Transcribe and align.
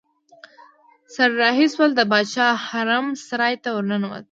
سره 1.15 1.33
رهي 1.41 1.67
شول 1.73 1.91
د 1.95 2.01
باچا 2.11 2.47
حرم 2.67 3.05
سرای 3.27 3.53
ته 3.63 3.69
ورننوتل. 3.75 4.19